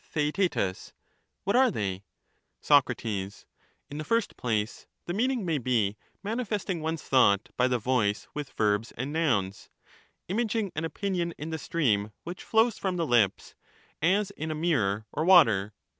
[0.01, 0.93] sochatbs, Theaet.
[1.43, 2.01] What are they?
[2.63, 3.41] theaktetus.
[3.41, 3.45] Soc,
[3.91, 8.27] In the first place, the meaning may be, manifesting ^^^'^^^'^ one's thought by the voice
[8.33, 9.69] with verbs and nouns,
[10.27, 10.71] imaging u!^?
[10.75, 13.53] an opinion in the stream which flows from the lips,
[14.01, 15.71] as in a (i) The re mirror or water.